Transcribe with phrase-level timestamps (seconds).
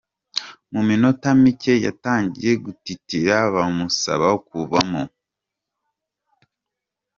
[0.73, 5.03] Mu minota mike yatangiye gutitira, bamusaba kuvamo.